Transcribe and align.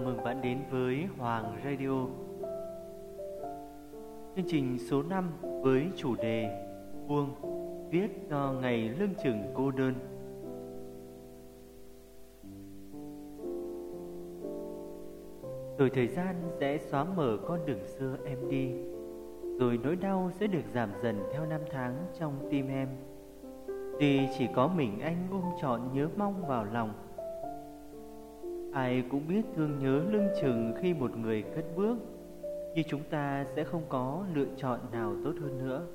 Chào 0.00 0.06
mừng 0.08 0.24
bạn 0.24 0.42
đến 0.42 0.58
với 0.70 1.06
Hoàng 1.18 1.60
Radio. 1.64 2.06
Chương 4.36 4.44
trình 4.48 4.78
số 4.78 5.02
5 5.02 5.30
với 5.62 5.86
chủ 5.96 6.14
đề 6.16 6.66
Buông, 7.08 7.34
Viết 7.90 8.26
cho 8.30 8.52
ngày 8.60 8.88
lưng 8.88 9.14
chừng 9.24 9.42
cô 9.54 9.70
đơn. 9.70 9.94
Rồi 15.78 15.90
thời 15.90 16.08
gian 16.08 16.34
sẽ 16.60 16.78
xóa 16.78 17.04
mở 17.04 17.38
con 17.46 17.66
đường 17.66 17.86
xưa 17.86 18.16
em 18.24 18.48
đi, 18.48 18.72
Rồi 19.58 19.78
nỗi 19.82 19.96
đau 19.96 20.30
sẽ 20.40 20.46
được 20.46 20.64
giảm 20.74 20.90
dần 21.02 21.22
theo 21.32 21.46
năm 21.46 21.60
tháng 21.70 22.06
trong 22.18 22.48
tim 22.50 22.68
em. 22.68 22.88
Tuy 24.00 24.28
chỉ 24.38 24.46
có 24.54 24.68
mình 24.68 25.00
anh 25.00 25.28
ôm 25.30 25.44
trọn 25.60 25.80
nhớ 25.94 26.08
mong 26.16 26.46
vào 26.46 26.64
lòng 26.64 26.92
Ai 28.72 29.02
cũng 29.10 29.28
biết 29.28 29.42
thương 29.56 29.78
nhớ 29.78 30.02
lưng 30.10 30.28
chừng 30.40 30.72
khi 30.80 30.94
một 30.94 31.16
người 31.16 31.42
cất 31.42 31.64
bước, 31.76 31.96
Nhưng 32.74 32.84
chúng 32.88 33.02
ta 33.10 33.44
sẽ 33.56 33.64
không 33.64 33.82
có 33.88 34.24
lựa 34.34 34.46
chọn 34.56 34.80
nào 34.92 35.14
tốt 35.24 35.32
hơn 35.40 35.58
nữa. 35.58 35.86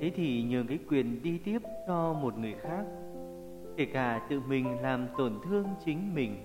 Thế 0.00 0.10
thì 0.14 0.44
nhường 0.50 0.66
cái 0.66 0.78
quyền 0.88 1.22
đi 1.22 1.38
tiếp 1.44 1.58
cho 1.86 2.12
một 2.12 2.38
người 2.38 2.54
khác, 2.54 2.84
Kể 3.76 3.84
cả 3.84 4.26
tự 4.30 4.40
mình 4.48 4.80
làm 4.82 5.06
tổn 5.18 5.32
thương 5.44 5.66
chính 5.84 6.14
mình. 6.14 6.36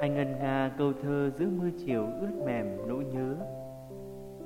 Anh 0.00 0.14
ngân 0.14 0.38
nga 0.38 0.74
câu 0.78 0.92
thơ 1.02 1.30
giữa 1.38 1.46
mưa 1.46 1.70
chiều 1.86 2.06
ướt 2.20 2.42
mềm 2.46 2.66
nỗi 2.88 3.04
nhớ, 3.04 3.36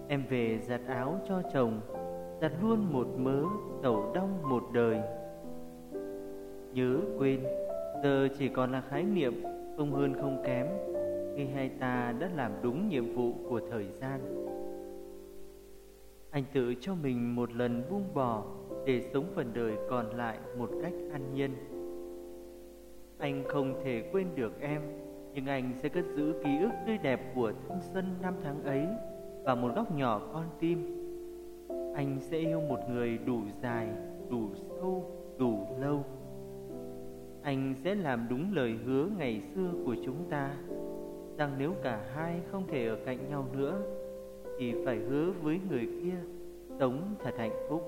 Em 0.08 0.24
về 0.28 0.58
giặt 0.58 0.80
áo 0.86 1.20
cho 1.28 1.42
chồng, 1.52 1.80
Giặt 2.40 2.52
luôn 2.62 2.92
một 2.92 3.06
mớ 3.18 3.42
tẩu 3.82 4.12
đong 4.14 4.42
một 4.42 4.62
đời. 4.72 5.00
Nhớ 6.74 6.96
quên 7.18 7.40
Giờ 8.02 8.28
chỉ 8.38 8.48
còn 8.48 8.72
là 8.72 8.80
khái 8.80 9.04
niệm 9.04 9.42
Không 9.76 9.92
hơn 9.92 10.14
không 10.14 10.42
kém 10.44 10.66
Khi 11.36 11.46
hai 11.46 11.68
ta 11.68 12.14
đã 12.20 12.30
làm 12.36 12.52
đúng 12.62 12.88
nhiệm 12.88 13.14
vụ 13.14 13.32
của 13.48 13.60
thời 13.70 13.86
gian. 14.00 14.20
Anh 16.30 16.44
tự 16.52 16.74
cho 16.80 16.94
mình 16.94 17.34
một 17.34 17.52
lần 17.52 17.82
buông 17.90 18.14
bỏ 18.14 18.44
Để 18.86 19.02
sống 19.12 19.24
phần 19.34 19.50
đời 19.54 19.72
còn 19.90 20.16
lại 20.16 20.38
một 20.58 20.70
cách 20.82 20.92
an 21.12 21.34
nhiên. 21.34 21.50
Anh 23.18 23.44
không 23.48 23.80
thể 23.84 24.10
quên 24.12 24.26
được 24.34 24.60
em 24.60 24.82
Nhưng 25.34 25.46
anh 25.46 25.72
sẽ 25.82 25.88
cất 25.88 26.04
giữ 26.16 26.34
ký 26.44 26.50
ức 26.60 26.70
tươi 26.86 26.98
đẹp 26.98 27.20
của 27.34 27.52
thanh 27.68 27.80
xuân 27.92 28.04
năm 28.22 28.34
tháng 28.42 28.64
ấy 28.64 28.86
Vào 29.44 29.56
một 29.56 29.72
góc 29.76 29.96
nhỏ 29.96 30.30
con 30.32 30.44
tim. 30.60 30.96
Anh 31.94 32.16
sẽ 32.20 32.38
yêu 32.38 32.60
một 32.60 32.78
người 32.90 33.18
đủ 33.26 33.40
dài, 33.62 33.88
đủ 34.30 34.48
sâu, 34.54 34.89
sẽ 37.90 37.96
làm 37.96 38.26
đúng 38.30 38.54
lời 38.54 38.78
hứa 38.84 39.08
ngày 39.18 39.42
xưa 39.54 39.70
của 39.84 39.96
chúng 40.04 40.16
ta, 40.30 40.56
rằng 41.38 41.54
nếu 41.58 41.72
cả 41.82 42.00
hai 42.14 42.40
không 42.50 42.66
thể 42.68 42.86
ở 42.86 42.96
cạnh 43.06 43.18
nhau 43.30 43.46
nữa, 43.52 43.82
thì 44.58 44.74
phải 44.84 44.96
hứa 44.98 45.32
với 45.42 45.60
người 45.70 45.86
kia 46.02 46.16
sống 46.78 47.14
thật 47.24 47.30
hạnh 47.38 47.66
phúc. 47.68 47.82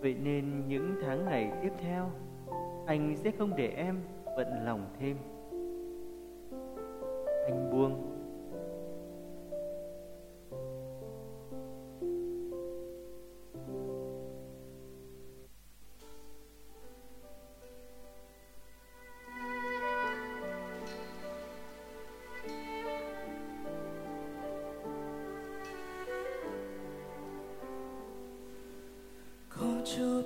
Vậy 0.00 0.16
nên 0.24 0.68
những 0.68 0.94
tháng 1.02 1.24
ngày 1.24 1.52
tiếp 1.62 1.72
theo, 1.78 2.10
anh 2.86 3.16
sẽ 3.16 3.30
không 3.30 3.50
để 3.56 3.68
em 3.68 4.00
bận 4.36 4.46
lòng 4.64 4.86
thêm. 5.00 5.16
Anh 7.44 7.70
buông 7.72 8.11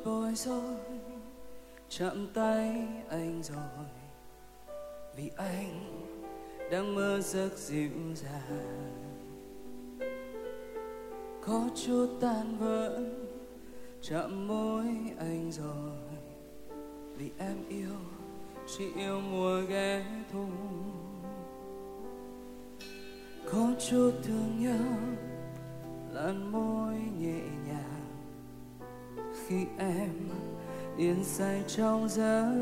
bối 0.07 0.35
rối 0.35 0.77
chạm 1.89 2.27
tay 2.35 2.89
anh 3.09 3.43
rồi. 3.43 3.87
Vì 5.17 5.31
anh 5.37 6.03
đang 6.71 6.95
mơ 6.95 7.21
giấc 7.21 7.59
dịu 7.59 7.91
dàng. 8.15 8.93
Có 11.47 11.69
chút 11.87 12.09
tan 12.21 12.57
vỡ, 12.59 13.03
chạm 14.03 14.49
môi 14.49 14.87
anh 15.19 15.53
rồi. 15.53 15.93
Vì 17.17 17.31
em 17.39 17.57
yêu, 17.69 17.97
chỉ 18.77 18.85
yêu 18.97 19.21
mùa 19.21 19.61
ghé 19.69 20.05
thu. 20.33 20.47
Có 23.53 23.73
chút 23.91 24.13
thương 24.23 24.57
nhớ, 24.59 24.79
làn 26.13 26.53
môi 26.53 26.95
nhẹ 27.19 27.41
nhàng 27.66 27.66
khi 29.49 29.67
em 29.79 30.11
yên 30.97 31.25
say 31.25 31.63
trong 31.69 32.09
giấc. 32.09 32.53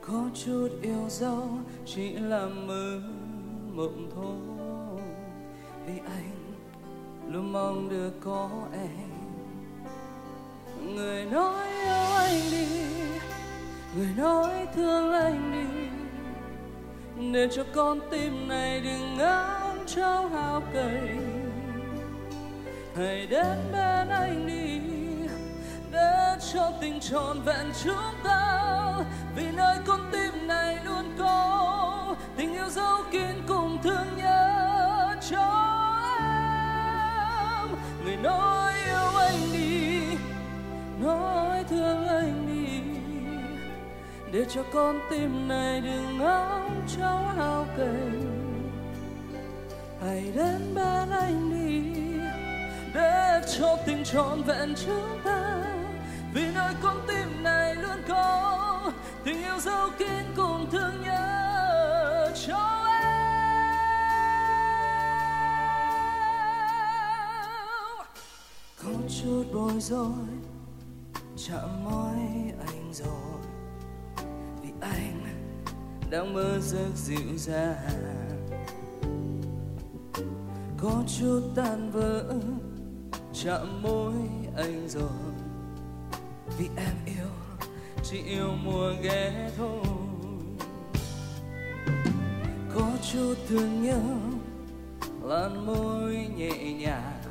Có 0.00 0.30
chút 0.44 0.68
yêu 0.82 1.06
dấu 1.08 1.48
chỉ 1.86 2.12
là 2.12 2.46
mơ 2.46 3.00
mộng 3.74 4.10
thôi. 4.14 5.00
Vì 5.86 5.98
anh 5.98 6.52
luôn 7.28 7.52
mong 7.52 7.88
được 7.88 8.12
có 8.20 8.50
em. 8.72 9.10
Người 10.94 11.24
nói 11.24 11.68
yêu 11.68 12.16
anh 12.16 12.40
đi, 12.50 12.66
người 13.96 14.08
nói 14.16 14.66
thương 14.74 15.12
anh 15.12 15.52
đi. 15.52 15.88
Để 17.32 17.48
cho 17.56 17.64
con 17.74 18.00
tim 18.10 18.48
này 18.48 18.80
đừng 18.80 19.18
ngóng 19.18 19.78
trong 19.86 20.30
hao 20.30 20.62
cay 20.72 21.18
hãy 22.96 23.26
đến 23.26 23.58
bên 23.72 24.08
anh 24.08 24.46
đi, 24.46 24.80
để 25.92 26.36
cho 26.52 26.72
tình 26.80 27.00
trọn 27.00 27.40
vẹn 27.44 27.72
chúng 27.84 28.14
ta. 28.24 28.82
Vì 29.36 29.44
nơi 29.56 29.76
con 29.86 30.00
tim 30.12 30.46
này 30.46 30.78
luôn 30.84 31.04
có 31.18 32.16
tình 32.36 32.52
yêu 32.52 32.68
dấu 32.68 32.96
kín 33.12 33.42
cùng 33.48 33.78
thương 33.82 34.06
nhớ 34.16 35.16
cho 35.30 35.68
em. 36.20 37.68
Người 38.04 38.16
nói 38.16 38.72
yêu 38.86 39.18
anh 39.18 39.52
đi, 39.52 40.00
nói 41.00 41.64
thương 41.70 42.08
anh 42.08 42.46
đi, 42.46 42.80
để 44.32 44.44
cho 44.54 44.62
con 44.72 45.00
tim 45.10 45.48
này 45.48 45.80
đừng 45.80 46.18
ngóng 46.18 46.82
cháu 46.98 47.24
hao 47.36 47.66
cay 47.76 48.12
hãy 50.00 50.32
đến 50.34 50.74
bên 50.74 51.10
anh 51.10 51.50
đi 51.50 52.11
để 52.94 53.42
cho 53.58 53.76
tình 53.86 54.04
trọn 54.04 54.42
vẹn 54.42 54.74
chúng 54.86 55.20
ta 55.24 55.62
vì 56.34 56.42
nơi 56.54 56.74
con 56.82 56.96
tim 57.08 57.42
này 57.42 57.74
luôn 57.74 58.02
có 58.08 58.92
tình 59.24 59.42
yêu 59.42 59.58
dấu 59.58 59.90
kín 59.98 60.24
cùng 60.36 60.66
thương 60.70 61.02
nhớ 61.04 62.32
cho 62.46 62.88
em. 63.02 63.12
Có 68.82 68.90
chút 69.22 69.44
bối 69.54 69.80
rối, 69.80 70.28
chạm 71.48 71.84
môi 71.84 72.16
anh 72.66 72.92
rồi. 72.92 73.40
Vì 74.62 74.68
anh 74.80 75.24
đang 76.10 76.34
mơ 76.34 76.58
giấc 76.60 76.90
dịu 76.96 77.36
dàng. 77.36 78.46
Có 80.78 81.02
chút 81.18 81.40
tan 81.56 81.90
vỡ 81.90 82.24
chạm 83.34 83.82
môi 83.82 84.12
anh 84.56 84.88
rồi. 84.88 85.32
Vì 86.58 86.68
em 86.76 86.94
yêu, 87.06 87.30
chỉ 88.04 88.22
yêu 88.22 88.50
mùa 88.64 88.92
ghé 89.02 89.50
thôi. 89.56 89.84
Có 92.74 92.90
chút 93.12 93.34
thương 93.48 93.82
nhớ 93.82 94.00
lan 95.22 95.66
môi 95.66 96.28
nhẹ 96.36 96.72
nhàng. 96.72 97.22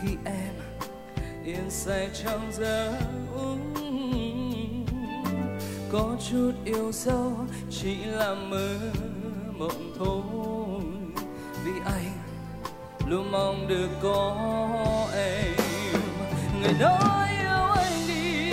Khi 0.00 0.08
em 0.24 0.54
yên 1.44 1.70
say 1.70 2.10
trong 2.24 2.52
giấc 2.52 2.98
có 5.92 6.16
chút 6.30 6.52
yêu 6.64 6.92
sâu 6.92 7.32
chỉ 7.70 7.96
là 8.04 8.34
mơ 8.34 8.78
mộng 9.58 9.92
thôi. 9.98 10.82
Vì 11.64 11.72
anh 11.84 12.17
luôn 13.08 13.32
mong 13.32 13.68
được 13.68 13.88
có 14.02 14.36
em. 15.14 15.54
Người 16.60 16.72
nói 16.80 17.28
yêu 17.40 17.72
anh 17.76 18.06
đi, 18.08 18.50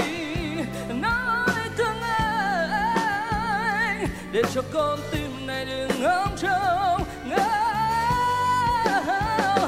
nói 1.02 1.70
thương 1.78 2.02
anh. 2.02 4.06
Để 4.32 4.42
cho 4.54 4.62
con 4.74 5.00
tim 5.12 5.48
này 5.48 5.66
đừng 5.66 6.02
ngóng 6.02 6.36
trông, 6.38 7.04
ngỡ 7.26 7.38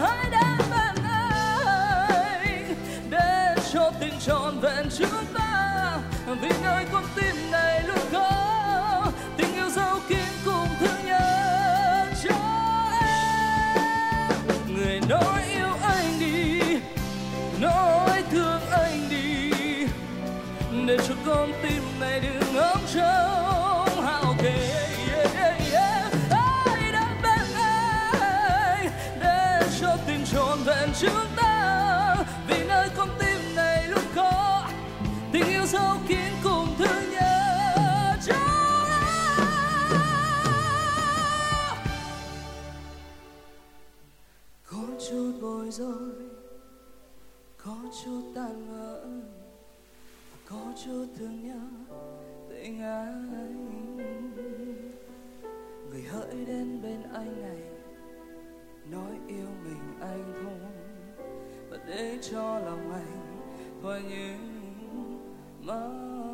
hãy 0.01 0.29
đến 0.31 0.57
bên 0.71 0.95
anh. 1.03 2.75
Để 3.09 3.55
cho 3.73 3.91
tình 3.99 4.19
trọn 4.19 4.59
vẹn 4.59 4.87
chúng 4.97 5.25
ta, 5.33 5.97
vì 6.41 6.49
nơi 6.63 6.85
con 6.91 7.03
tim 7.15 7.51
này 7.51 7.83
luôn 7.83 7.96
con 21.27 21.51
tim 21.63 21.83
này 21.99 22.19
đừng 22.19 22.53
ngóng 22.53 22.81
trông. 22.93 24.03
Hao 24.05 24.35
kề 24.43 24.57
ai 26.29 26.91
đã 26.91 27.15
bên 27.23 27.55
anh 27.55 28.89
để 29.21 29.61
cho 29.81 29.97
tình 30.07 30.25
trọn 30.25 30.59
vẹn 30.65 30.89
chúng 31.01 31.25
ta? 31.35 31.46
Chút 50.85 51.05
thương 51.15 51.43
nhớ 51.43 51.59
tình 52.49 52.81
anh. 52.81 53.97
Người 55.89 56.01
hỡi 56.01 56.45
đến 56.45 56.81
bên 56.83 57.03
anh 57.13 57.41
này, 57.41 57.57
nói 58.91 59.17
yêu 59.27 59.47
mình 59.63 59.99
anh 60.01 60.33
thôi. 60.43 60.71
Và 61.69 61.77
để 61.87 62.17
cho 62.21 62.59
lòng 62.59 62.91
anh 62.93 63.41
thôi 63.81 64.01
những 64.09 65.19
mơ. 65.61 66.26